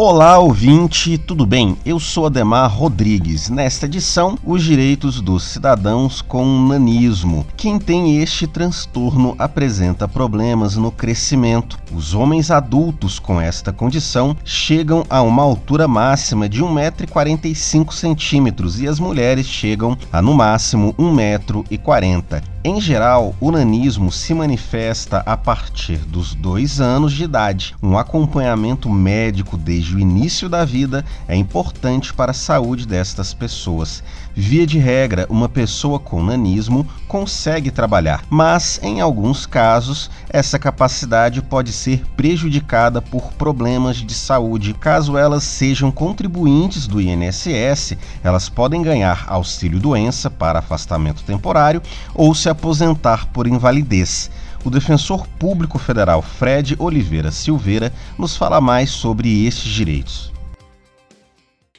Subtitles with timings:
[0.00, 1.76] Olá, ouvinte, tudo bem?
[1.84, 3.50] Eu sou Ademar Rodrigues.
[3.50, 7.44] Nesta edição, os direitos dos cidadãos com nanismo.
[7.56, 11.76] Quem tem este transtorno apresenta problemas no crescimento.
[11.92, 19.00] Os homens adultos com esta condição chegam a uma altura máxima de 1,45m e as
[19.00, 22.40] mulheres chegam a no máximo 1,40m.
[22.64, 27.74] Em geral, o nanismo se manifesta a partir dos dois anos de idade.
[27.82, 34.02] Um acompanhamento médico desde o início da vida é importante para a saúde destas pessoas.
[34.34, 41.42] Via de regra, uma pessoa com nanismo consegue trabalhar, mas em alguns casos essa capacidade
[41.42, 44.74] pode ser prejudicada por problemas de saúde.
[44.74, 51.82] Caso elas sejam contribuintes do INSS, elas podem ganhar auxílio doença para afastamento temporário
[52.14, 54.30] ou se aposentar por invalidez.
[54.64, 60.32] O defensor público federal Fred Oliveira Silveira nos fala mais sobre estes direitos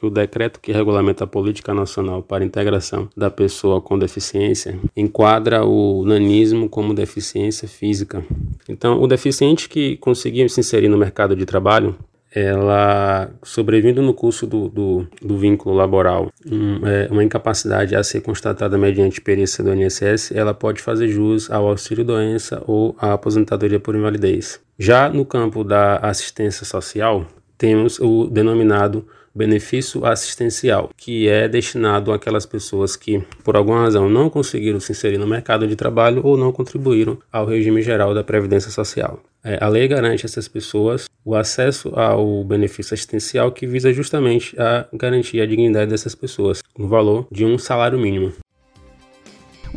[0.02, 5.64] o decreto que regulamenta a política nacional para a integração da pessoa com deficiência enquadra
[5.64, 8.24] o nanismo como deficiência física.
[8.68, 11.96] Então, o deficiente que conseguiu se inserir no mercado de trabalho
[12.34, 18.20] ela sobrevindo no curso do, do, do vínculo laboral um, é, uma incapacidade a ser
[18.20, 23.80] constatada mediante perícia do INSS, ela pode fazer jus ao auxílio doença ou à aposentadoria
[23.80, 24.60] por invalidez.
[24.78, 27.26] Já no campo da assistência social,
[27.60, 34.30] temos o denominado benefício assistencial, que é destinado àquelas pessoas que, por alguma razão, não
[34.30, 38.70] conseguiram se inserir no mercado de trabalho ou não contribuíram ao regime geral da Previdência
[38.70, 39.22] Social.
[39.44, 44.58] É, a lei garante a essas pessoas o acesso ao benefício assistencial que visa justamente
[44.58, 48.32] a garantir a dignidade dessas pessoas, no valor de um salário mínimo.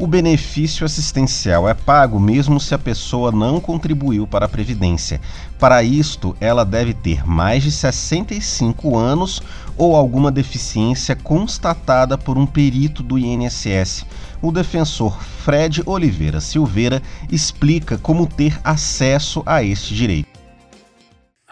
[0.04, 5.22] O benefício assistencial é pago mesmo se a pessoa não contribuiu para a Previdência.
[5.58, 9.42] Para isto, ela deve ter mais de 65 anos
[9.78, 14.06] ou alguma deficiência constatada por um perito do INSS.
[14.42, 20.33] O defensor Fred Oliveira Silveira explica como ter acesso a este direito.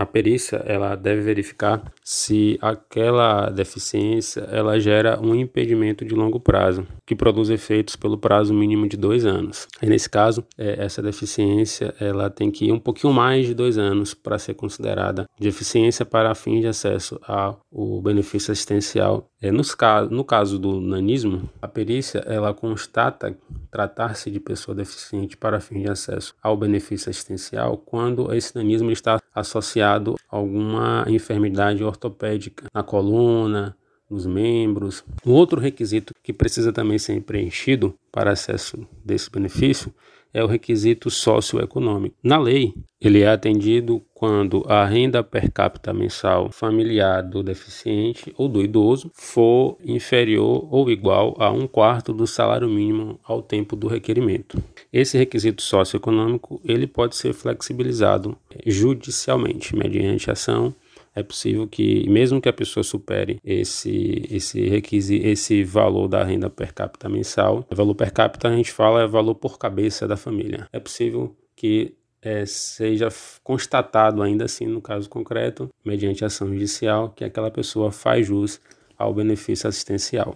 [0.01, 6.87] A perícia ela deve verificar se aquela deficiência ela gera um impedimento de longo prazo,
[7.05, 9.67] que produz efeitos pelo prazo mínimo de dois anos.
[9.79, 13.77] E nesse caso, é, essa deficiência ela tem que ir um pouquinho mais de dois
[13.77, 17.61] anos para ser considerada deficiência para fins de acesso ao
[18.01, 19.29] benefício assistencial.
[19.39, 19.77] É, nos
[20.09, 23.37] no caso do nanismo, a perícia ela constata
[23.71, 29.19] tratar-se de pessoa deficiente para fins de acesso ao benefício assistencial quando esse nanismo está
[29.33, 33.75] associado a alguma enfermidade ortopédica na coluna,
[34.09, 35.05] nos membros.
[35.25, 39.93] Um outro requisito que precisa também ser preenchido para acesso desse benefício
[40.33, 42.15] é o requisito socioeconômico.
[42.23, 48.47] Na lei, ele é atendido quando a renda per capita mensal familiar do deficiente ou
[48.47, 53.87] do idoso for inferior ou igual a um quarto do salário mínimo ao tempo do
[53.87, 54.61] requerimento.
[54.93, 60.73] Esse requisito socioeconômico ele pode ser flexibilizado judicialmente mediante ação
[61.13, 66.49] é possível que, mesmo que a pessoa supere esse, esse requisito, esse valor da renda
[66.49, 70.15] per capita mensal, o valor per capita a gente fala é valor por cabeça da
[70.15, 70.67] família.
[70.71, 73.09] É possível que é, seja
[73.43, 78.61] constatado ainda assim, no caso concreto, mediante ação judicial, que aquela pessoa faz jus
[78.97, 80.35] ao benefício assistencial.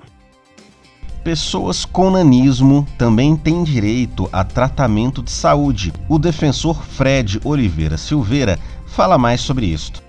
[1.23, 5.91] Pessoas com nanismo também têm direito a tratamento de saúde.
[6.07, 10.04] O defensor Fred Oliveira Silveira fala mais sobre isto